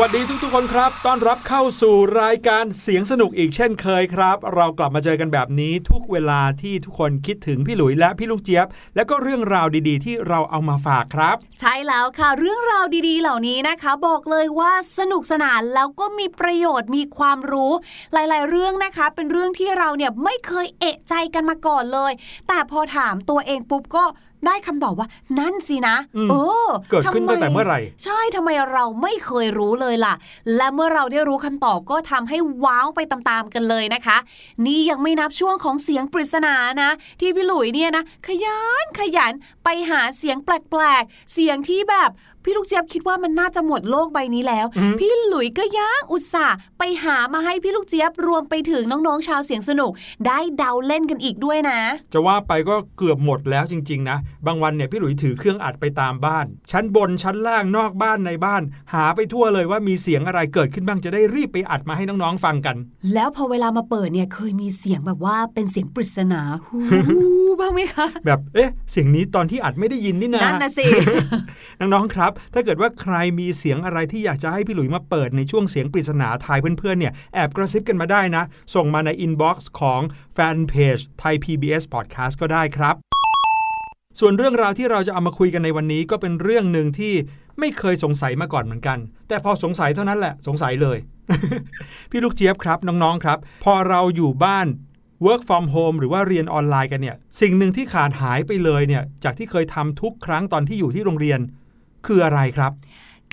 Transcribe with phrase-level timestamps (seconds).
[0.00, 8.66] สวัสดีทุก ๆคนครับ ต้อนรับเข้าสู่รายการเสียงสนุกอีกเช่นเคยครับ เรากลับมาเจอกันแบบนี้ทุกเวลาที่ทุกคนคิดถึงพี่หลุยและพี่ลูกเจี๊ยบ
[8.96, 17.72] และก็เรื่องราวดีๆ ที่เราเอามาฝากครับ ใช่แล้วค่ะเรื่องราวดีๆ เหล่านี้นะคะ บอกเลยว่าสนุกสนานแล้วก็มีประโยชน์มีความรู้
[18.12, 22.12] หลายๆ เรื่องนะคะ เป็นเรื่องที่เราเนี่ยไม่เคยเอะใจกันมาก่อนเลย
[22.48, 24.04] แต่พอถามตัวเองปุ๊บก็
[24.46, 25.08] ได้คำตอบว่า
[25.38, 26.34] นั่นสินะอืมเอ
[26.66, 30.14] อ เกิดขึ้นตั้งแต่เมื่อไหร่ ใช่ทำไมเราไม่เคยรู้เลยล่ะ
[30.56, 34.16] และเมื่อเราได้รู้คำตอบก็ทำให้ว้าวไปตามๆกันเลยนะคะ
[34.66, 36.90] นี่ยังไม่นับช่วงของเสียงปริศนานะ
[37.20, 39.32] ที่พี่หลุยเนี่ยนะขยันขยัน
[39.64, 42.10] ไปหาเสียงแปลกๆ เสียงที่แบบ
[42.44, 44.66] พี่ลูกเจี๊ยบคิดว่ามันน่าจะหมดโลกใบนี้แล้ว
[45.00, 49.92] พี่หลุยก็ยังอุตส่าห์ไปหามาให้พี่ลูกเจี๊ยบรวมไปถึงน้องๆชาวเสียงสนุก
[50.26, 51.78] ได้เดาเล่นกันอีกด้วยนะ
[52.12, 58.62] จะว่าไปก็เกือบหมดแล้วจริง ๆ นะ บางวันเนี่ยพี่หลุยถือเครื่องอัดไปตามบ้าน ชั้นบนชั้นล่างนอกบ้านในบ้าน
[58.92, 62.76] หาไปทั่วเลยว่ามีเสียงอะไรเกิดขึ้นบ้างจะได้รีบไปอัดมาให้น้องๆฟังกัน
[63.14, 66.78] แล้วพอเวลามาเปิดเนี่ยเคยมีเสียงแบบว่าเป็นเสียงปริศนาฮู
[67.60, 70.86] บ้างไหมคะ แบบเอ๊ะเสียงนี้ตอนที่อัดไม่ได้ยินนี่นะนั่นนะสิ
[71.80, 78.44] น้องๆครับถ้าเกิดว่าใครมีเสียงอะไรที่อยากจะให้พี่หลุยมาเปิดในช่วงเสียงปริศนาทายเพื่อนๆเนี่ยแอบกระซิบกันมาได้นะ
[78.74, 80.00] ส่งมาในอินบ็อกซ์ของ
[80.34, 82.96] แฟนเพจไทย PBS Podcast ก็ได้ครับ
[84.20, 87.14] ส่วนเรื่องราวที่เราจะเอามาคุยกันในวันนี้ก็เป็นเรื่องหนึ่งที่
[87.58, 88.98] ไม่เคยสงสัยมาก่อนเหมือนกัน
[89.28, 90.98] แต่พอสงสัยเท่านั้นแหละสงสัยเลย
[92.10, 94.66] พี่ลูกเจี๊ยบครับน้องๆครับ พอเราอยู่บ้าน
[95.26, 101.40] work from home หรือว่าเรียนออนไลน์กันเนี่ย สิ่งหนึ่งที่ขาดหายไปเลยเนี่ย จากที่เคยทำทุกครั้งตอนที่อยู่ที่โรงเรียน
[102.08, 102.72] คืออะไรครับ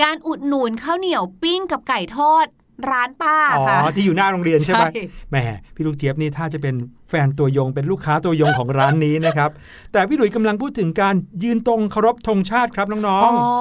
[0.01, 2.48] การอุดหนุนข้าวเหนียวปิ้งกับไก่ทอด
[2.92, 5.38] ร้านป้าอ๋อค่ะที่อยู่หน้าโรงเรียนใช่ไหมใช่แหม
[5.75, 6.75] พี่ลูกเจี๊ยบนี่ถ้าจะเป็น
[7.10, 9.50] แฟนตัวยงเป็นลูกค้าตัวยงของร้านนี้นะครับ
[9.94, 13.54] แต่พี่หลุยส์กำลังพูดถึงการยืนตรงเคารพธงชาติครับน้องอ๋อ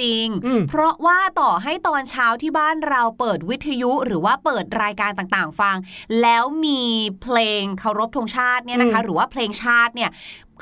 [0.00, 5.76] จริงอืมเพราะว่าต่อให้ตอนเช้าที่บ้านเราเปิดวิทยุหรือว่าเปิดรายการต่างๆ ฟัง
[6.22, 6.82] แล้วมี
[7.22, 10.10] เพลงเคารพธงชาติเนี่ยนะคะ หรือว่าเพลงชาติเนี่ย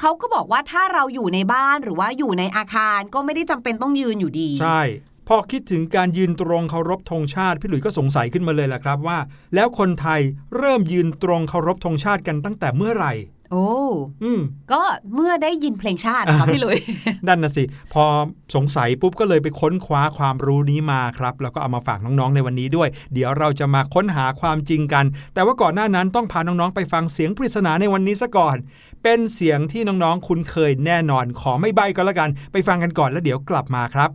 [0.00, 4.82] เขาก็บอกว่าถ้าเราอยู่ในบ้านหรือว่าอยู่ในอาคารก็ไม่ได้จำเป็นต้องยืนอยู่ดีๆใช่
[5.28, 9.18] พอคิดถึงการยืนตรงเคารพธงชาติ พี่หลุยส์ก็สงสัยขึ้นมาเลยแหละครับว่า
[9.54, 10.20] แล้วคนไทย
[10.56, 13.14] เริ่มยืนตรงเคารพธงชาติกันตั้งแต่เมื่อไหร่
[13.52, 13.68] โอ้
[14.22, 14.40] อืม
[14.72, 14.82] ก็
[15.14, 16.78] เมื่อได้ยินเพลงชาตินะคะพี่หลุย
[17.28, 18.04] นั่นนะสิ พอ
[18.54, 25.04] สงสัยปุ๊บก็เลยไปค้นคว้าความรู้นี้มาครับ แล้วก็เอามาฝากน้องๆในวันนี้ด้วย เดี๋ยวเราจะมาค้นหาความจริงกัน
[25.34, 28.56] แต่ว่าก่อนหน้านั้นต้องพาน้องๆไปฟังเสียงปริศนาในวันนี้ซะก่อน
[29.08, 34.10] เป็นเสียงที่น้องๆ คุ้นเคยแน่นอนขอไม่ใบก็แล้วกัน ไปฟังกันก่อนแล้วเดี๋ยวกลับมาครับ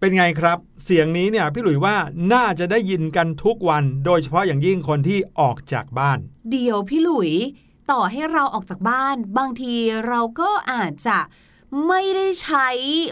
[0.00, 1.96] เป็นไงครับ เสียงนี้เนี่ยพี่หลุยว่า
[2.32, 6.18] น่าจะได้ยินกันทุกวัน โดยเฉพาะอย่างยิ่งคนที่ออกจากบ้าน
[6.50, 7.30] เดี๋ยวพี่หลุย
[7.90, 9.74] ต่อให้เราออกจากบ้าน บางที
[10.08, 11.18] เราก็อาจจะ
[11.88, 12.68] ไม่ได้ใช้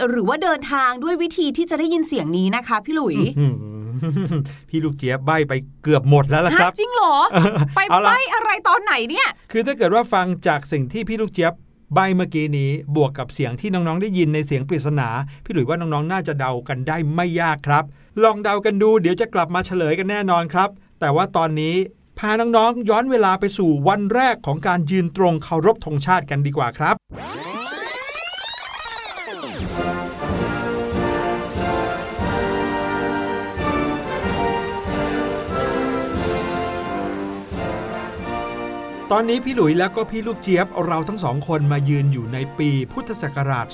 [0.08, 3.54] หรือว่าเดินทางด้วยวิธีที่จะได้ยินเสียงนี้นะคะ พี่หลุยอืม
[4.68, 11.54] พี่ลูกเจี๊ยบใบไปเกือบหมดแล้วล่ะคฮะรับจริงเหรอเออไปเอาล่ะไปอะไรตอนไหนเนี่ย คือถ้าเกิดว่าฟังจากสิ่งที่พี่ลูกเจี๊ยบ
[11.94, 15.08] ใบเมื่อกี้นี้บวกกับเสียงที่น้องๆได้ยินในเสียงปริศนา
[15.44, 17.84] พี่หลุยว่าน้องๆน่าจะเดากันได้ไม่ยากครับ
[18.22, 20.68] ลองเดากันดูเดี๋ยวจะกลับมาเฉลยกันแน่นอนครับ
[21.00, 21.74] แต่ว่าตอนนี้
[22.18, 26.96] พาน้องๆย้อนเวลาไปสู่วันแรกของการยืนตรงเคารพธงชาติกันดีกว่าครับ
[39.12, 43.66] ตอนนี้พี่หลุยแล้วก็พี่ลูกเจี๊ยบเราทั้งสองคนมายืนอยู่ในปีพุทธศักราช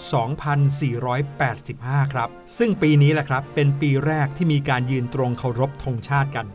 [0.78, 2.28] 2485 ครับ
[2.59, 6.47] ซึ่งปีนี้แหละครับ เป็นปีแรกที่มีการยืนตรงเคารพธงชาติกัน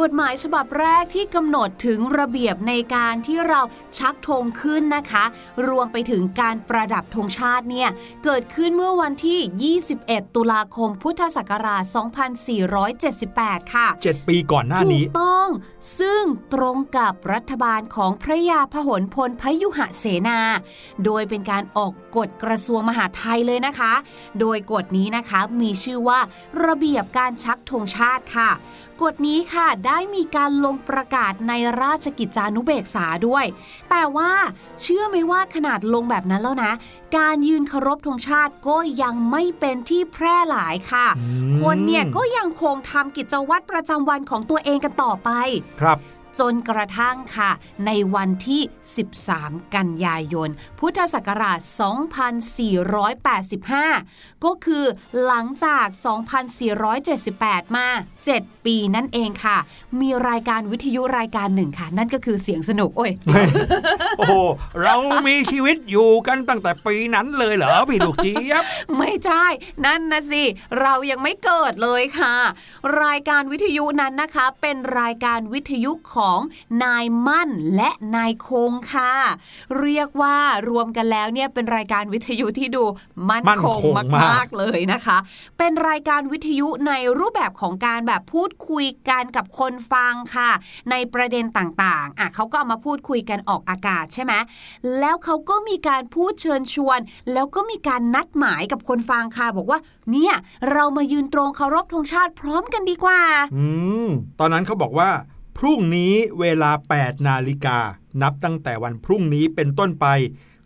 [0.00, 3.60] กฎหมายฉบับแรกที่กำหนดถึงระเบียบในการที่เรา
[3.98, 5.24] ชักธงขึ้นนะคะ
[5.68, 7.88] รวมไปถึงการประดับธงชาติเนี่ย
[8.24, 11.82] เกิดขึ้นเมื่อวันที่ 21 ตุลาคม พุทธศักราช
[12.98, 15.48] 2478 ค่ะ 7 ปีก่อนหน้านี้ ถูกต้อง
[16.00, 16.22] ซึ่ง
[16.54, 20.38] ตรงกับรัฐบาลของพระยาพหลพลพยุหเสนา
[21.04, 23.92] โดยเป็นการออกกฎกระทรวงมหาดไทยเลยนะคะ
[24.40, 26.20] โดยกฎนี้นะคะมีชื่อว่า
[26.66, 28.50] ระเบียบการชักธงชาติค่ะ
[29.02, 31.52] กฎนี้ค่ะ ได้มีการลงประกาศใน
[31.82, 33.44] ราชกิจจานุเบกษาด้วย
[33.90, 34.32] แต่ว่า
[34.80, 36.72] เชื่อไหมว่าขนาดลงแบบนั้นแล้วนะ
[37.16, 45.30] การยืนเคารพธงชาติก็ยังไม่เป็นที่แพร่หลายค่ะอืมคนเนี่ยก็ยังคงทำกิจวัตรประจำวันของตัวเองกันต่อไป
[45.80, 45.98] ครับ
[46.38, 47.50] จนกระทั่งค่ะ
[47.86, 48.62] ในวันที่
[49.18, 51.58] 13 กันยายน พุทธศักราช
[53.80, 54.84] 2485 ก็คือ
[55.24, 55.86] หลังจาก
[57.00, 57.86] 2478 มา
[58.28, 59.58] 7 ปีนั่นเองค่ะ
[60.00, 63.12] มีรายการวิทยุรายการหนึ่งค่ะ นั่นก็คือเสียงสนุก โอ้ย
[64.18, 64.34] โอ้โห
[64.82, 64.94] เรา
[65.26, 68.62] มีชีวิตอยู่กันตั้งแต่ปีนั้นเลยเหรอ พี่ลูกเจี๊ยบ
[68.98, 69.44] ไม่ใช่
[69.84, 70.42] นั่นนะสิ
[70.80, 72.34] เรายังไม่เกิดเลยค่ะ
[73.04, 76.19] รายการวิทยุนั้นนะคะ เป็นรายการวิทยุของ
[76.84, 79.12] นายมั่นและนายคงค่ะ
[79.80, 80.36] เรียกว่า
[80.68, 82.84] รวมกันแล้วเนี่ยเป็นรายการวิทยุที่ดู
[83.28, 85.18] มั่นมั่นคคงงมามากกๆเลยนะคะ
[85.58, 90.50] เป็นรายการวิทยุในรูปแบบของการแบบพูดคุยกันกับคนฟังค่ะ
[90.90, 94.32] ในประเด็นต่างๆอะเขาก็เอามาพูดคุยกันออกอากาศใช่ไหม
[95.00, 97.00] แล้วเขาก็มีการพูดเชิญชวน
[97.32, 99.78] แล้วก็มีการนัดหมายกับคนฟังค่ะบอกว่า
[100.12, 100.34] เนี่ย
[100.72, 103.20] เรามายืนตรงเคารพธงชาติพร้อมกันดีกว่า
[103.56, 103.66] อื
[104.06, 104.08] ม
[104.40, 105.10] ตอนนั้นเขาบอกว่า
[105.62, 107.78] พรุ่งนี้เวลา 8 นาฬิกา
[108.22, 110.06] นับตั้งแต่วันพรุ่งนี้เป็นต้นไป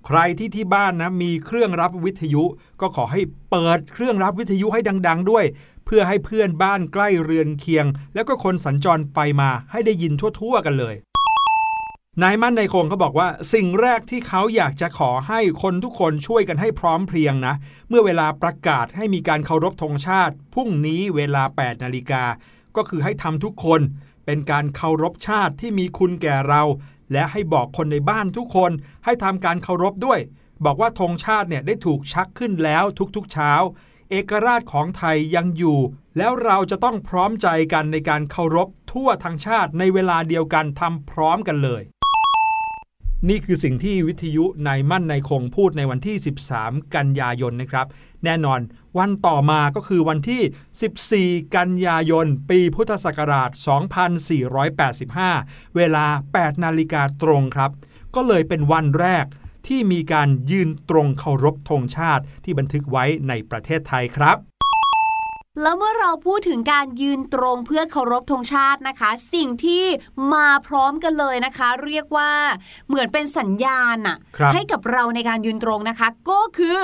[0.07, 2.45] ใครที่ที่บ้านนะมีเครื่องรับวิทยุ
[2.81, 3.21] ก็ขอให้
[3.51, 5.45] เปิดเครื่องรับวิทยุให้ดัง ๆ ด้วย
[5.85, 10.95] เพื่อให้เพื่อนบ้านใกล้เรือนเคียง แล้วก็คนสัญจรไปมาให้ได้ยินทั่ว ๆ กันเลย
[12.23, 17.55] นายมั่นนายคงเขาบอกว่า สิ่งแรกที่เขาอยากจะขอให้คนทุกคนช่วยกันให้พร้อมเพรียงนะ
[17.89, 22.25] เมื่อเวลาประกาศให้มีการเคารพธงชาติพรุ่งนี้เวลา 8 นาฬิกา
[22.77, 23.83] ก็คือให้ทำทุกคน
[24.27, 26.63] เป็นการเคารพชาติที่มีคุณแก่เรา
[27.13, 28.73] และให้บอกคนในบ้านทุกคน
[29.05, 30.21] ให้ทำการเคารพด้วย
[30.65, 32.85] บอกว่าธงชาติเนี่ยได้ถูกชักขึ้นแล้ว
[33.17, 33.53] ทุกๆเช้า
[34.11, 35.79] เอกราชของไทยยังอยู่
[36.19, 41.83] แล้วเราจะต้องพร้อมใจกันในการเคารพทั่วทั้งชาติในเวลาเดียวกันทำพร้อมกันเลย
[43.29, 46.17] นี่คือสิ่งที่วิทยุในมั่นในคงพูดในวันที่
[46.55, 47.87] 13 กันยายนนะครับ
[48.25, 48.61] แน่นอน
[48.99, 53.51] วันต่อมาก็คือวันที่ 14 กันยายน ปีพุทธศักราช
[54.83, 57.71] 2485 เวลา 8 นาฬิกาตรงครับ
[58.15, 59.27] ก็เลยเป็นวันแรก
[59.67, 64.39] ที่มีการยืนตรงเคารพธงชาติที่บันทึกไว้ในประเทศไทยครับ
[65.63, 69.85] แล้วเมื่อเราพูดถึงการยืนตรงเพื่อเคารพธงชาตินะคะ สิ่งที่
[70.35, 72.33] มาพร้อมกันเลยนะคะ เรียกว่า
[72.89, 76.79] เหมือนเป็นสัญญาณอะครับให้กับเราในการยืนตรงนะคะ ก็คือ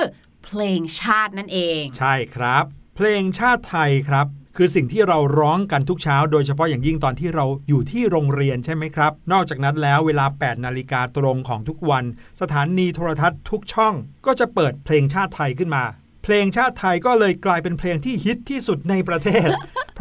[0.45, 2.63] เพลงชาตินั่นเอง ใช่ครับ
[2.95, 12.03] เพลงชาติไทยครับคือสิ่งที่เราร้องกันทุกเช้า โดยเฉพาะอย่างยิ่งตอนที่เราอยู่ที่โรงเรียนใช่ไหมครับ นอกจากนั้นแล้วเวลา 8 นาฬิกาตรงของทุกวัน
[12.41, 13.93] สถานีโทรทัศน์ทุกช่อง
[14.25, 15.83] ก็จะเปิดเพลงชาติไทยขึ้นมา
[16.23, 19.49] เพลงชาติไทยก็เลยกลายเป็นเพลงที่ฮิตที่สุดในประเทศ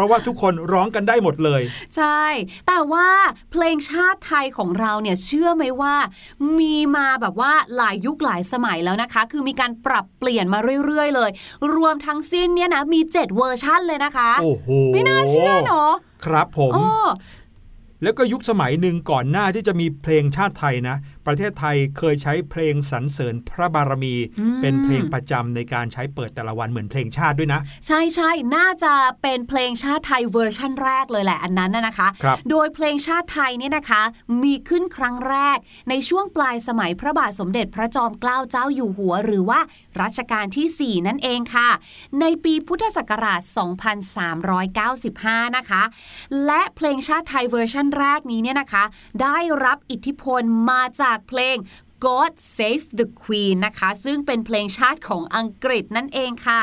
[0.00, 1.62] ราะว่าทุกคนร้องกันได้หมดเลย
[1.97, 2.25] ใช่
[2.66, 3.09] แต่ว่า
[3.50, 5.95] เพลงชาติไทยของเราเนี่ยเชื่อไหมว่า
[6.59, 11.30] มีมาแบบว่าหลายยุคหลายสมัยแล้วนะคะ คือมีการปรับเปลี่ยนมาเรื่อย ๆ เลย
[11.75, 15.92] รวมทั้งสิ้นเนี่ยนะมี 7 เวอร์ชั่นเลยนะคะโอ้โหไม่น่าเชื่อเนาะ
[16.25, 16.88] ครับผมโอ้
[18.02, 20.97] แล้วก็ยุคสมัยหนึ่งก่อนหน้าที่จะมีเพลงชาติไทยนะ
[21.30, 24.14] ประเทศไทยเคยใช้เพลงสรรเสริญพระบารมี
[24.60, 34.02] เป็นเพลงประจำในการใช้เปิดแต่ละวันเหมือนเพลงชาติด้วยนะ ใช่ใช่น่าจะเป็นเพลงชาติไทยเวอร์ชั่นแรกเลยแหละอันนั้นนะนะคะครับโดยเพลงชาติไทยเนี่ยนะคะ
[34.42, 35.58] มีขึ้นครั้งแรก
[35.88, 39.60] ในช่วงปลายสมัยพระบาทสมเด็จพระจอมเกล้าเจ้าอยู่หัว หรือว่า
[40.02, 41.68] รัชกาลที่ 4 นั่นเองค่ะ
[42.20, 43.40] ในปีพุทธศักราช
[44.68, 45.82] 2395 นะคะ
[46.46, 48.84] และเพลงชาติไทยเวอร์ชั่นแรกนี้เนี่ยนะคะ
[49.22, 51.57] ได้รับอิทธิพลมาจากเพลง
[52.05, 56.61] God Save the Queen นะคะ ซึ่งเป็นเพลงชาติของอังกฤษนั่นเองค่ะ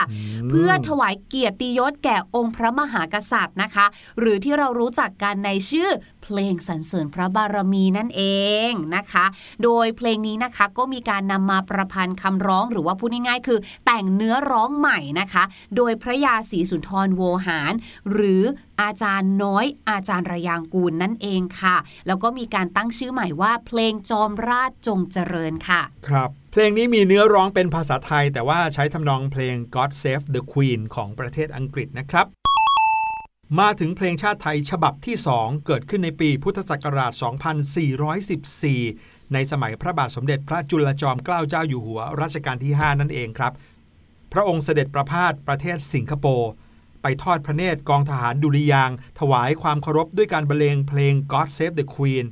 [0.49, 3.85] เพื่อถวายเกียรติยศแก่องค์พระมหากษัตริย์นะคะ
[4.19, 5.89] หรือที่เรารู้จักกันในชื่อ
[6.27, 8.23] เพลงสรรเสริญพระบารมีนั่นเอ
[8.69, 9.25] งนะคะ
[9.63, 15.43] โดยเพลงนี้นะคะก็มีการนำมาประพันธ์คำร้องหรือว่าพูดง่ายๆ คือ แต่งเนื้อร้องใหม่นะคะ
[15.75, 17.73] โดยพระยาศรีสุนทรโวหาร
[18.11, 18.43] หรือ
[18.81, 21.75] อาจารย์น้อย อาจารย์ระยางกูลนั่นเองค่ะ
[22.07, 32.27] แล้วก็มีการตั้งชื่อใหม่ว่า เพลงจอมราชจงเจริญค่ะ ครับเพลงนี้มีเนื้อร้องเป็นภาษาไทย แต่ว่าใช้ทำนองเพลง God Save the Queen ของประเทศอังกฤษนะครับ
[33.59, 37.11] มาถึงเพลงชาติไทยฉบับที่ 2 เกิดขึ้นในปีพุทธศักราช
[38.77, 43.53] 2414 ในสมัยพระบาทสมเด็จพระจุลจอมเกล้าเจ้าอยู่หัวรัชกาลที่ 5 นั่นเองครับ
[44.33, 46.51] พระองค์เสด็จประพาสประเทศสิงคโปร์
[47.01, 52.25] ไปทอดพระเนตรกองทหารดุริยาง ถวายความเคารพด้วยการบรรเลงเพลง God Save the Queen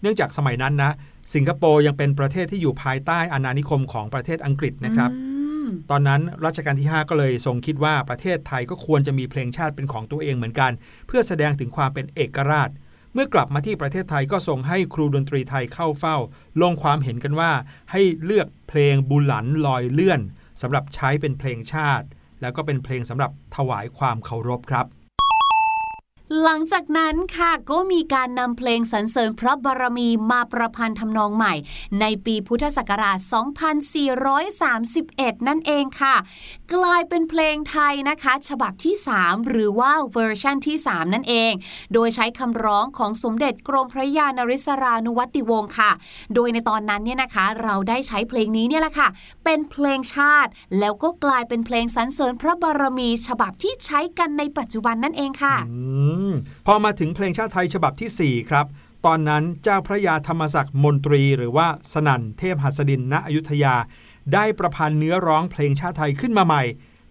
[0.00, 0.92] เนื่องจากสมัยนั้นนะ
[1.34, 5.10] สิงคโปร์ยังเป็นประเทศที่อยู่ภายใต้อาณานิคมของประเทศอังกฤษนะครับ
[5.90, 10.72] ตอนนั้นรัชกาลที่ 5 ก็เลยทรงคิดว่าประเทศไทยก็ควรจะมีเพลงชาติเป็นของตัวเองเหมือนกัน
[11.06, 12.70] เพื่อแสดงถึงความเป็นเอกราช
[13.14, 16.16] เมื่อกลับมาที่ประเทศไทยก็ทรงให้ครูดนตรีไทยเข้าเฝ้า
[16.60, 17.52] ลงความเห็นกันว่า
[17.92, 20.20] ให้เลือกเพลงบุหลันลอยเลื่อน
[20.62, 22.06] สำหรับใช้เป็นเพลงชาติ
[22.40, 24.86] แล้วก็เป็นเพลงสำหรับถวายความเคารพครับ
[26.44, 31.54] หลังจากนั้นค่ะก็มีการนำเพลงสรรเสริญพระบารมีมาประพันธ์ทำนองใหม่
[32.00, 33.18] ในปีพุทธศักราช
[34.72, 36.16] 2431 นั่นเองค่ะ
[36.74, 41.52] กลายเป็นเพลงไทยนะคะ ฉบับที่ 3 หรือว่าเวอร์ชันที่ 3 นั่นเอง
[41.92, 45.90] โดยใช้คำร้องของสมเด็จกรมพระยานริศรานุวัติวงศ์ค่ะ
[46.34, 49.08] โดยในตอนนั้นเนี่ยนะคะเราได้ใช้เพลงนี้เนี่ยแหละค่ะ
[49.44, 55.78] เป็นเพลงชาติ แล้วก็กลายเป็นเพลงสรรเสริญพระบารมี ฉบับที่ใช้กันในปัจจุบันนั่นเองค่ะ อื
[56.16, 56.19] ม
[56.66, 58.66] พอมาถึงเพลงชาติไทยฉบับทีสี่ 4 ครับ
[59.06, 63.74] ตอนนั้นเจ้าพระยาธรรมศักดิ์มนตรี หรือว่าสนั่นเทพหัสดินณอยุธยา
[64.34, 66.62] ได้ประพันธ์เนื้อร้องเพลงชาติไทยขึ้นมาใหม่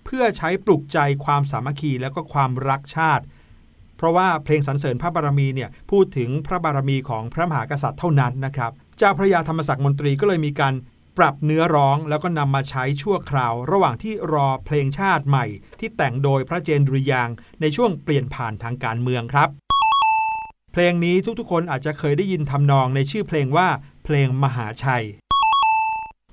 [0.06, 3.24] เพื่อใช้ปลุกใจความสามัคคีและก็ความรักชาติ
[3.98, 10.74] เพราะว่าเพลงสรรเสริญพระบารมีเนี่ยพูดถึงพระบารมีของพระมหากษัตริย์เท่านั้นนะครับ เจ้าพระยาธรรมศักดิ์มนตรีก็เลยมีการ
[11.20, 15.46] ปรับเนื้อร้องแล้วก็นำมาใช้ชั่วคราว ระหว่างที่รอเพลงชาติใหม่
[15.80, 17.30] ที่แต่งโดยพระเจนดุริยาง
[17.62, 19.50] ในช่วงเปลี่ยนผ่านทางการเมืองครับ
[20.72, 23.68] เพลงนี้ทุกๆ คนอาจจะเคยได้ยินทำนองในชื่อเพลงว่า
[24.06, 25.06] เพลงมหาชัย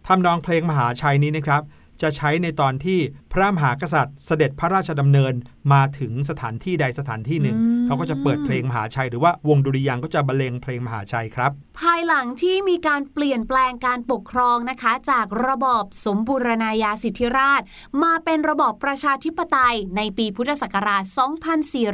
[0.07, 1.63] ทำนองเพลงมหาชัยนี้นะครับ
[2.03, 2.99] จะใช้ในตอนที่
[3.33, 5.35] พระมหากษัตริย์ เสด็จพระราชดำเนิน
[5.73, 11.51] มาถึงสถานที่ใดสถานที่หนึ่งอืม เขาก็จะเปิดเพลงมหาชัย หรือว่าวงดุริยางค์ก็จะบรรเลงเพลงมหาชัยครับ
[11.81, 17.63] ภายหลังที่มีการเปลี่ยนแปลงการปกครองนะคะ จากระบอบสมบูรณาญาสิทธิราช
[18.03, 21.03] มาเป็นระบอบประชาธิปไตยในปีพุทธศักราช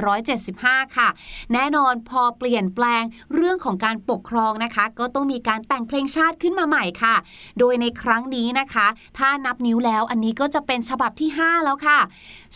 [0.03, 1.09] 2475 ค่ะ
[1.53, 3.03] แน่นอนพอเปลี่ยนแปลง
[3.35, 7.15] เรื่องของการปกครองนะคะ ก็ต้องมีการแต่งเพลงชาติขึ้นมาใหม่ค่ะ
[7.59, 8.87] โดยในครั้งนี้นะคะ
[9.19, 11.99] ถ้านับนิ้วแล้วอันนี้ก็จะเป็นฉบับที่ 5 แล้วค่ะ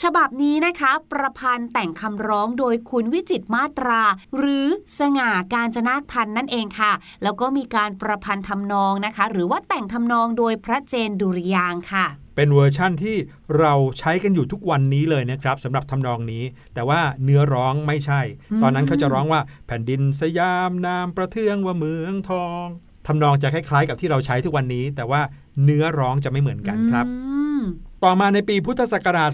[0.03, 4.03] ฉบับนี้นะคะ ประพันธ์แต่งคำร้องโดยขุนวิจิตรมาตรา
[4.39, 4.67] หรือ
[4.99, 13.17] สง่ากาญจนาคพันธุ์นั่นเองค่ะ แล้วก็มีการประพันธ์ทำนองนะคะ หรือว่าแต่งทำนองโดยพระเจนดุริยางค์ค่ะ เป็นเวอร์ชั่นที่
[13.59, 18.21] เราใช้กันอยู่ทุกวันนี้เลยนะครับสำหรับทำนองนี้ แต่ว่าเนื้อร้องไม่ใช่
[18.63, 22.65] ตอนนั้นเขาจะร้องว่าแผ่นดินสยามนามประเทืองว่าเมืองทอง
[23.07, 25.21] ทำนองจะคล้ายๆ กับที่เราใช้ทุกวันนี้ แต่ว่า
[25.65, 27.63] เนื้อร้องจะไม่เหมือนกันครับอืม
[28.09, 29.33] ต่อมาในปีพุทธศักราช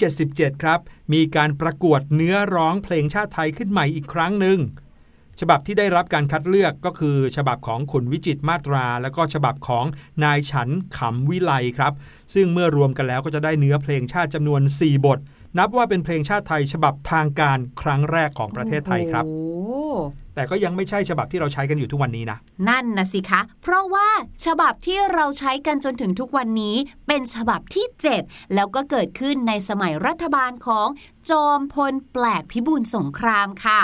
[0.00, 0.80] 2477 ครับ
[1.12, 4.58] มีการประกวดเนื้อร้องเพลงชาติไทยขึ้นใหม่อีกครั้งหนึ่ง
[5.40, 9.84] ฉบับที่ได้รับการคัดเลือกก็คือ ฉบับของคุณวิจิตมาตรา แล้วก็ฉบับของ
[10.24, 10.68] นายฉัน
[10.98, 11.92] ขำวิไลครับ
[12.34, 15.18] ซึ่งเมื่อรวมกันแล้วก็จะได้เนื้อเพลงชาติจำนวน 4 บท
[15.58, 24.08] นับว่าเป็นเพลงชาติไทย ฉบับทางการครั้งแรกของประเทศไทยครับโอ้โแต่ก็ยังไม่ใช่ฉบับที่เราใช้กันอยู่ทุกวันนี้นะ นั่นนะสิคะ เพราะว่า
[24.44, 27.86] ฉบับที่เราใช้กันจนถึงทุกวันนี้ เป็นฉบับที่
[28.20, 30.88] 7 แล้วก็เกิดขึ้นในสมัยรัฐบาลของ
[31.30, 33.80] จอมพลแปลกพิบูลสงครามค่ะ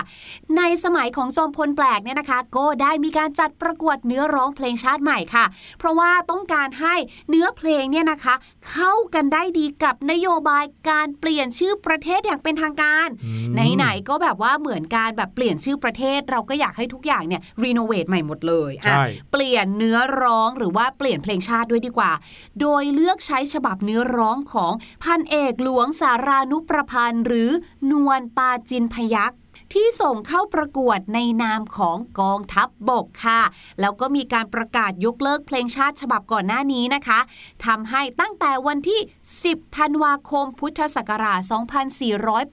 [0.56, 5.44] ในสมัยของจอมพลแปลกเนี่ยนะคะ ก็ได้มีการจัดประกวดเนื้อร้องเพลงชาติใหม่ค่ะ
[5.78, 6.94] เพราะว่าต้องการให้
[7.28, 8.34] เนื้อเพลงเนี่ยนะคะ
[8.70, 22.12] เข้ากันได้ดีกับนโยบายการเปลี่ยนชื่อประเทศอย่างเป็นทางการอืมไหนๆก็แบบว่าเหมือนการแบบเปลี่ยนชื่อประเทศเราก็อยากให้ทุกอย่างเนี่ยรีโนเวทใหม่หมดเลยอะใช่เปลี่ยนเนื้อร้องหรือว่าเปลี่ยนเพลงชาติด้วยดีกว่า
[22.60, 24.72] โดยเลือกใช้ฉบับเนื้อร้องของ
[25.02, 27.50] พันเอกหลวงสารานุประพันธ์ หรือ
[27.90, 29.38] นวลปาจินพยักษ์
[29.74, 33.40] ที่ส่งเข้าประกวดในนามของกองทัพบบกค่ะ
[33.80, 37.20] แล้วก็มีการประกาศยกเลิกเพลงชาติฉบับก่อนหน้านี้นะคะ
[37.66, 39.00] ทำให้ตั้งแต่วันที่
[39.38, 41.40] 10 ธันวาคม พุทธศักราช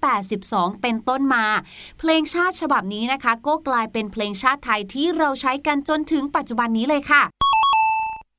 [0.04, 1.46] 2482 เป็นต้นมา
[2.00, 7.24] เพลงชาติฉบับนี้นะคะ ก็กลายเป็นเพลงชาติไทยที่เราใช้กันจนถึงปัจจุบันนี้เลยค่ะ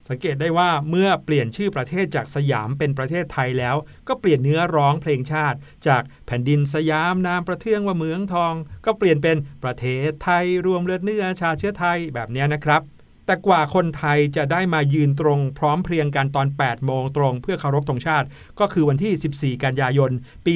[0.08, 3.76] สังเกตได้ว่าเมื่อเปลี่ยนชื่อประเทศจากสยามเป็นประเทศไทยแล้ว
[4.08, 8.54] ก็เปลี่ยนเนื้อร้องเพลงชาติ จากแผ่นดินสยามนามประเทืองว่าเมืองทอง
[8.86, 12.82] ก็เปลี่ยนเป็นประเทศไทยรวมเลือดเนื้อชาติเชื้อไทยแบบนี้นะครับ
[13.28, 18.26] แต่กว่าคนไทยจะได้มายืนตรงพร้อมเพรียงกันตอน 8 โมงตรงเพื่อเคารพธงชาติ
[18.60, 20.10] ก็คือวันที่ 14 กันยายน
[20.46, 20.54] ปี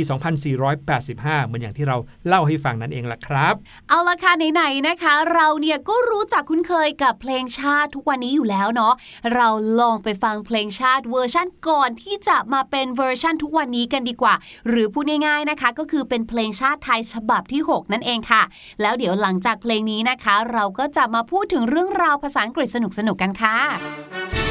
[0.72, 3.54] 2485 เหมือนอย่างที่เราเล่าให้ฟังนั่นเองล่ะครับ
[3.88, 8.94] เอาละค่ะไหนๆนะคะ เราเนี่ยก็รู้จักคุ้นเคยกับเพลงชาติทุกวันนี้อยู่แล้วเนาะ
[9.34, 9.48] เรา
[9.80, 14.34] ลองไปฟังเพลงชาติเวอร์ชั่นก่อนที่จะมาเป็นเวอร์ชั่นทุกวันนี้กันดีกว่า
[14.68, 18.42] หรือพูดง่ายๆนะคะ ก็คือเป็นเพลงชาติไทยฉบับที่ 6 นั่นเองค่ะ
[18.80, 24.41] แล้วเดี๋ยวหลังจากเพลงนี้นะคะ เราก็จะมาพูดถึงเรื่องราวภาษาอังกฤษสนุกๆกันค่ะ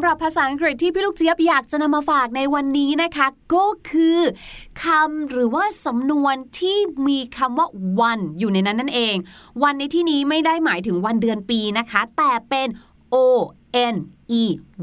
[0.00, 4.20] ำหรับภาษาอังกฤษที่พี่ลูกเจี๊ยบอยากจะนำมาฝากในวันนี้นะคะ ก็คือ
[4.82, 7.66] คำหรือว่าสำนวนที่มีคำว่า
[8.00, 9.16] วันอยู่ในนั้นนั่นเอง
[9.62, 12.68] วันในที่นี้ไม่ได้หมายถึงวันเดือนปีนะคะ แต่เป็น
[13.14, 13.16] O
[13.94, 13.96] N
[14.40, 14.42] E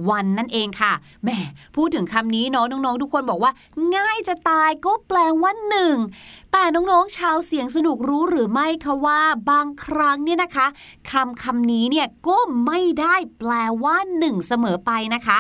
[0.09, 1.29] วันนั่นเองค่ะแหม
[1.75, 3.51] พูดถึงคำนี้เนาะน้องๆ ทุกคนบอกว่า
[3.95, 5.95] ง่ายจะตายก็แปลว่าหนึ่ง
[6.51, 10.67] แต่น้องๆ ชาวเสียงสนุกรู้หรือไม่คะว่า บางครั้งเนี่ยนะคะ
[11.11, 13.51] คำคำนี้เนี่ยก็ไม่ได้แปล
[13.83, 15.37] ว่าหนึ่งเสมอไปนะคะ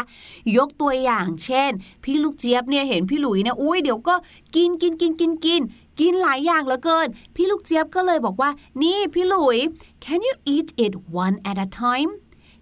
[0.57, 1.71] ยกตัวอย่างเช่น
[2.03, 4.15] พี่ลูกเจี๊ยบเนี่ยเห็นพี่หลุยเนี่ยอุ้ยเดี๋ยวก็
[4.55, 5.61] กินกินกินกินกิน
[5.99, 8.49] กินหลายอย่างเหลือเกิน พี่ลูกเจี๊ยบก็เลยบอกว่า
[8.81, 9.57] นี่พี่หลุย
[10.03, 12.11] can you eat it one at a time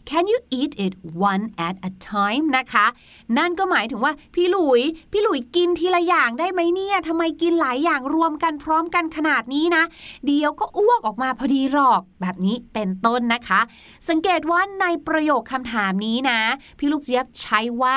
[0.09, 0.93] Can you eat it
[1.29, 2.85] one at a time นะคะ
[3.37, 9.83] นั่นก็หมายถึงว่าพี่หลุย พี่หลุยกินทีละอย่างได้ไหมเนี่ยทำไมกินหลายอย่างรวมกันพร้อมกันขนาดนี้นะ
[10.25, 13.61] เดี๋ยวก็อ้วกออกมาพอดีหรอกแบบนี้เป็นต้นนะคะ
[14.09, 16.39] สังเกตว่าในประโยคคำถามนี้นะ
[16.79, 17.95] พี่ลูกเจี๊ยบใช้ว่า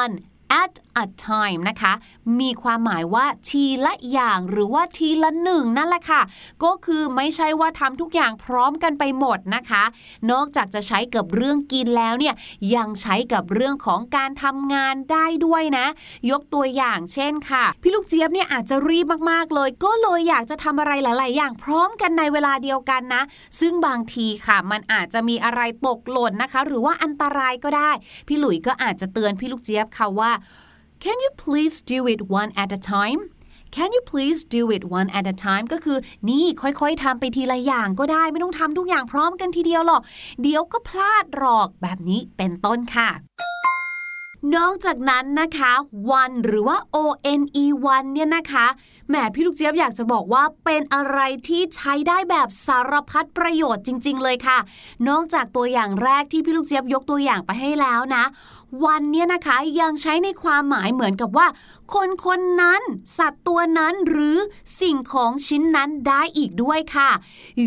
[0.00, 0.14] one
[0.62, 1.92] at a time นะคะ
[2.40, 6.22] มีความหมายว่าทีละอย่างหรือว่าทีละหนึ่งนั่นแหละค่ะ
[6.64, 9.84] ก็คือไม่ใช่ว่าทำทุกอย่างพร้อมกันไปหมดนะคะ
[10.30, 12.34] นอกจากจะใช้กับเรื่องกินแล้วเนี่ย
[12.74, 15.86] ยังใช้กับเรื่องของการทำงานได้ด้วยนะ
[16.30, 23.22] ยกตัวอย่างเช่นค่ะ พี่ลูกเจี๊ยบเนี่ยอาจจะรีบมากๆเลย ก็เลยอยากจะทำอะไรหลาย ๆ อย่างพร้อมกันในเวลาเดียวกันนะ
[23.60, 27.90] ซึ่งบางทีค่ะ มันอาจจะมีอะไรตกหล่นนะคะ หรือว่าอันตรายก็ได้
[28.28, 30.30] พี่หลุยก็อาจจะเตือนพี่ลูกเจี๊ยบค่ะว่า
[31.04, 33.20] Can you please do it one at a time
[33.76, 40.02] Can you please do it one at a time ก็คือนี่ค่อยๆทำไปทีละอย่างก็ได้ไม่ต้องทำทุกอย่างพร้อมกันทีเดียวหรอก
[40.42, 43.10] เดี๋ยวก็พลาดหรอกแบบนี้เป็นต้นค่ะ
[44.56, 45.72] นอกจากนั้นนะคะ
[46.20, 46.96] one หรือว่า o
[47.40, 48.66] n e one เนี่ยนะคะ
[49.08, 54.58] แหมพี่ลูกเจี๊ยบอยากจะบอกว่าเป็นอะไรที่ใช้ได้แบบสารพัดประโยชน์จริง ๆ เลยค่ะ
[55.08, 58.24] นอกจากตัวอย่างแรกที่พี่ลูกเจี๊ยบยกตัวอย่างไปให้แล้วนะ
[58.84, 61.46] วันเนี่ยนะคะยังใช้ในความหมายเหมือนกับว่า
[61.94, 62.82] คนคนนั้น
[63.18, 64.36] สัตว์ตัวนั้นหรือ
[64.80, 67.10] สิ่งของชิ้นนั้นได้อีกด้วยค่ะ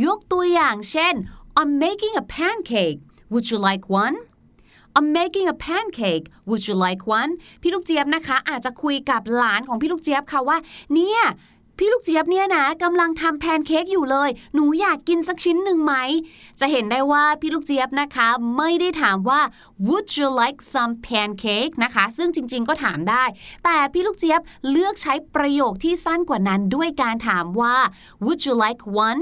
[0.05, 1.13] ยกตัวอย่างเช่น
[1.59, 2.99] I'm making a pancake
[3.31, 4.15] would you like one
[4.97, 10.57] I'm making a pancake would you like one พี่ลูกเจี๊ยบนะคะ อาจจะคุยกับหลานของพี่ลูกเจี๊ยบค่ะว่า
[10.93, 11.21] เนี่ย
[11.79, 15.93] พี่ลูกเจี๊ยบเนี่ยนะกำลังทำแพนเค้กอยู่เลย หนูอยากกินสักชิ้นหนึ่งไหม
[16.59, 19.41] จะเห็นได้ว่าพี่ลูกเจี๊ยบนะคะ ไม่ได้ถามว่า
[19.87, 23.23] would you like some pancake นะคะ ซึ่งจริงๆก็ถามได้
[23.63, 27.75] แต่พี่ลูกเจี๊ยบเลือกใช้ประโยคที่สั้นกว่านั้นด้วยการถามว่า
[28.23, 29.21] would you like one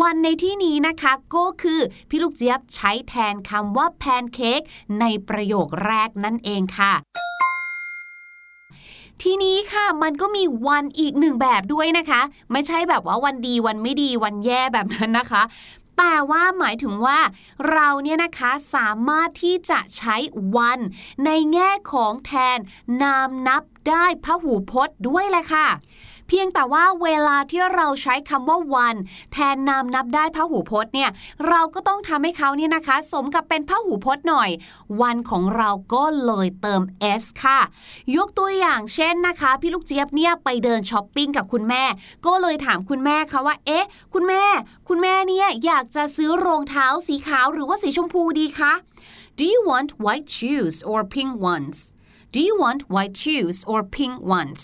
[0.00, 1.80] วันในที่นี้นะคะก็คือ
[2.10, 4.60] พี่ลูกเจี๊ยบใช้แทนคำว่าแพนเค้ก
[5.00, 6.94] ในประโยคแรกนั่นเองค่ะ
[9.22, 12.20] ทีนี้ค่ะมันก็มีวันอีกหนึ่งแบบด้วยนะคะ
[12.52, 15.42] ไม่ใช่แบบว่าวันดีวันไม่ดีวันแย่แบบนั้นนะคะ
[15.98, 17.18] แต่ว่าหมายถึงว่า
[17.70, 20.16] เราเนี่ยนะคะสามารถที่จะใช้
[20.56, 20.80] วัน
[21.24, 22.58] ในแง่ของแทน
[23.02, 25.66] นามนับได้พหูพจน์ด้วยแหละค่ะ
[26.28, 28.96] เพียงแต่ว่าเวลาที่เราใช้คำว่าวัน
[29.32, 31.10] แทนนามนับได้พหูพจน์เนี่ย
[31.48, 34.50] เราก็ต้องทำให้เขาเนี่ยนะคะ สมกับเป็นพหูพจน์หน่อย
[35.00, 36.82] วันของเราก็เลยเติม
[37.22, 37.60] s ค่ะ
[38.16, 41.84] ยกตัวอย่างเช่นนะคะ พี่ลูกเจี๊ยบเนี่ยไปเดินช้อปปิ้งกับคุณแม่
[42.26, 44.44] ก็เลยถามคุณแม่ค่ะว่า เอ๊ะ คุณแม่
[44.88, 48.72] คุณแม่เนี่ยอยากจะซื้อรองเท้าสีขาวหรือว่าสีชมพูดีคะ
[49.38, 51.78] Do you want white shoes or pink ones
[52.33, 54.61] Do you want white shoes or pink ones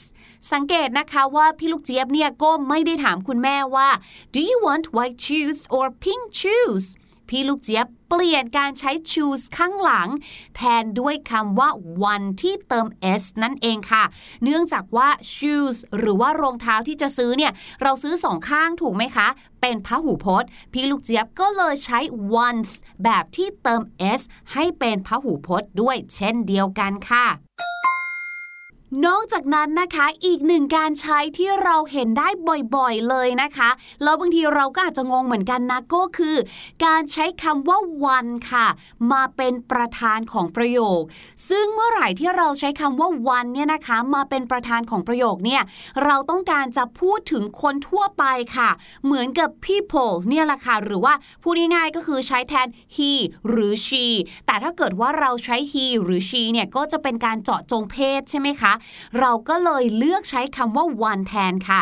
[0.52, 3.90] สังเกตนะคะว่าพี่ลูกเจี๊ยบเนี่ยก็ไม่ได้ถามคุณแม่ว่า
[4.34, 6.86] Do you want white shoes or pink shoes
[7.29, 10.09] พี่ลูกเจี๊ยบเปลี่ยนการใช้ choose ข้างหลัง
[10.57, 11.69] แทนด้วยคำว่า
[12.13, 12.87] one ที่เติม
[13.21, 14.05] s นั่นเองค่ะ
[14.45, 19.29] เนื่องจากว่า shoes หรือว่ารองเท้าที่จะซื้อเนี่ย เราซื้อสองข้างถูกไหมคะ
[19.61, 21.99] เป็นพหูพจน์ พี่ลูกเจี๊ยบก็เลยใช้
[22.47, 22.73] once
[23.05, 23.83] แบบที่เติม
[24.19, 24.21] s
[24.53, 27.27] ให้เป็นพหูพจน์ด้วยเช่นเดียวกันค่ะ
[29.07, 32.29] นอกจากนั้นนะคะอีกหนึ่งการใช้ที่เราเห็นได้
[32.77, 33.71] บ่อยๆเลยนะคะ
[34.03, 36.37] แล้วบางทีเราก็อาจจะงงเหมือนกันนะก็คือ
[36.85, 38.67] การใช้คำว่าวันค่ะ
[39.13, 41.01] มาเป็นประธานของประโยค
[41.49, 45.63] ซึ่งเมื่อไหร่ที่เราใช้คำว่าวันเนี่ยนะคะมาเป็นประธานของประโยคเนี่ย
[46.05, 48.25] เราต้องการจะพูดถึงคนทั่วไป
[48.57, 48.71] ค่ะ
[49.05, 53.13] เหมือนกับ people เนี่ยแหละค่ะหรือว่าพูดง่ายๆก็คือใช้แทน he
[53.49, 54.05] หรือ she
[54.47, 58.73] แต่ถ้าเกิดว่าเราใช้ he หรือ she เนี่ยก็จะเป็นการเจาะจงเพศใช่ไหมคะ
[59.21, 61.81] เราก็เลยเลือกใช้คำว่า one แทนค่ะ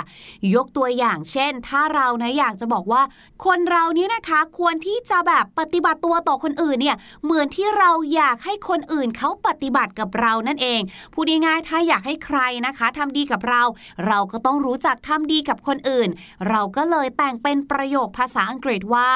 [0.55, 3.03] ยกตัวอย่างเช่น ถ้าเรานะอยากจะบอกว่า
[3.45, 10.81] คนเราเนี่ยนะคะควรที่จะแบบปฏิบัติตัวต่อคนอื่นเนี่ยเหมือนที่เราอยากให้คนอื่นเขาปฏิบัติกับเรานั่นเอง
[11.13, 13.63] พูดง่ายๆถ้าอยากให้ใครนะคะทำดีกับเรา
[14.07, 16.09] เราก็ต้องรู้จักทำดีกับคนอื่น
[16.49, 19.11] เราก็เลยแต่งเป็นประโยคภาษาอังกฤษว่า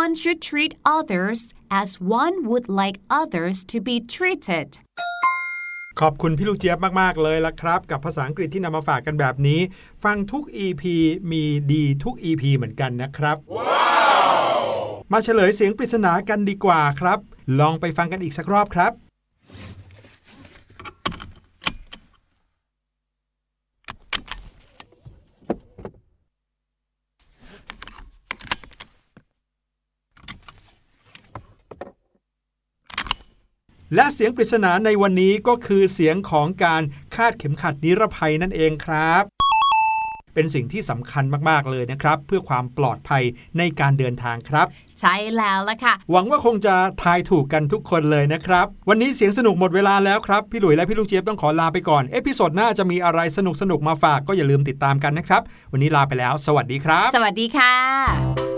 [0.00, 1.40] one should treat others
[1.80, 4.68] as one would like others to be treated
[6.00, 9.60] ขอบคุณพี่ลูกเจี๊ยบมาก ๆ เลยละครับ กับภาษาอังกฤษที่นำมาฝากกันแบบนี้
[10.04, 10.82] ฟังทุก EP
[11.30, 13.36] มีดีทุก EP เหมือนกันนะครับ
[15.12, 17.18] มาเฉลยเสียงปริศนากันดีกว่าครับ
[17.60, 19.07] ลองไปฟังกันอีกสักรอบครับ
[33.94, 36.82] และเสียงปริศนาในวันนี้ก็คือเสียงของการ
[37.16, 39.24] คาดเข็มขัดนิรภัยนั่นเองครับ
[40.34, 43.22] เป็นสิ่งที่สำคัญมาก ๆ เลยนะครับ เพื่อความปลอดภัย
[43.58, 44.66] ในการเดินทางครับ
[45.00, 58.57] ใช่แล้วล่ะค่ะ หวังว่าคงจะทายถูกกันทุกคนเลยนะครับ วันนี้เสียงสนุกหมดเวลาแล้วครับ พี่หลุยและพี่ลูกเจี๊ยบต้องขอลาไปก่อน episode หน้าจะมีอะไรสนุกสนุกๆมาฝากก็อย่าลืมติดตามกันนะครับ วันนี้ลาไปแล้ว สวัสดีครับ สวัสดีค่ะ